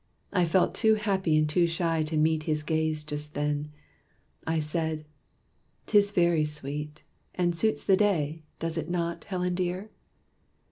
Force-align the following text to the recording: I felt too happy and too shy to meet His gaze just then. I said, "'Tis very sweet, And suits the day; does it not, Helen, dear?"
I 0.33 0.45
felt 0.45 0.73
too 0.73 0.95
happy 0.95 1.37
and 1.37 1.47
too 1.47 1.67
shy 1.67 2.01
to 2.05 2.17
meet 2.17 2.41
His 2.49 2.63
gaze 2.63 3.03
just 3.03 3.35
then. 3.35 3.71
I 4.47 4.57
said, 4.57 5.05
"'Tis 5.85 6.11
very 6.11 6.43
sweet, 6.43 7.03
And 7.35 7.55
suits 7.55 7.83
the 7.83 7.97
day; 7.97 8.41
does 8.57 8.79
it 8.79 8.89
not, 8.89 9.25
Helen, 9.25 9.53
dear?" 9.53 9.91